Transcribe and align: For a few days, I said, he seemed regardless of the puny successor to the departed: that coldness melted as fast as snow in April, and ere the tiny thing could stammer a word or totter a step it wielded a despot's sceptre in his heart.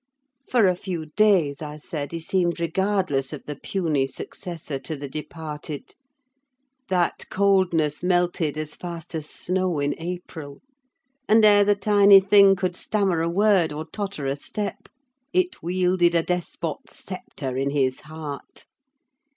For 0.49 0.67
a 0.67 0.73
few 0.75 1.05
days, 1.15 1.61
I 1.61 1.77
said, 1.77 2.11
he 2.11 2.17
seemed 2.17 2.59
regardless 2.59 3.33
of 3.33 3.43
the 3.45 3.55
puny 3.55 4.07
successor 4.07 4.79
to 4.79 4.95
the 4.95 5.07
departed: 5.07 5.93
that 6.89 7.25
coldness 7.29 8.01
melted 8.01 8.57
as 8.57 8.75
fast 8.75 9.13
as 9.13 9.29
snow 9.29 9.77
in 9.79 9.93
April, 9.99 10.61
and 11.29 11.45
ere 11.45 11.63
the 11.63 11.75
tiny 11.75 12.19
thing 12.19 12.55
could 12.55 12.75
stammer 12.75 13.21
a 13.21 13.29
word 13.29 13.71
or 13.71 13.85
totter 13.93 14.25
a 14.25 14.35
step 14.35 14.89
it 15.33 15.61
wielded 15.61 16.15
a 16.15 16.23
despot's 16.23 16.95
sceptre 17.05 17.55
in 17.55 17.69
his 17.69 17.99
heart. 18.01 18.65